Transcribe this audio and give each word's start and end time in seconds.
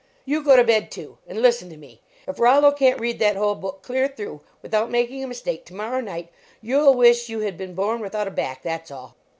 You 0.25 0.43
go 0.43 0.55
to 0.55 0.63
bed, 0.63 0.89
too, 0.89 1.19
and 1.27 1.43
listen 1.43 1.69
to 1.69 1.77
me 1.77 2.01
if 2.27 2.39
Rollo 2.39 2.71
can 2.71 2.95
t 2.95 2.99
read 2.99 3.19
that 3.19 3.35
whole 3.35 3.53
book 3.53 3.83
clear 3.83 4.07
through 4.07 4.41
without 4.63 4.89
making 4.89 5.23
a 5.23 5.27
mistake 5.27 5.63
to 5.65 5.75
morrow 5.75 6.01
night, 6.01 6.29
you 6.59 6.81
ll 6.81 6.95
wish 6.95 7.29
you 7.29 7.41
had 7.41 7.55
been 7.55 7.75
born 7.75 8.01
without 8.01 8.27
a 8.27 8.31
back, 8.31 8.63
that 8.63 8.81
s 8.81 8.89
all." 8.89 9.15